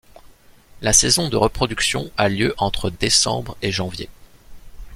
La 0.81 0.93
saison 0.93 1.29
de 1.29 1.37
reproduction 1.37 2.09
a 2.17 2.27
lieu 2.27 2.55
entre 2.57 2.89
décembre 2.89 3.55
et 3.61 3.71
janvier. 3.71 4.09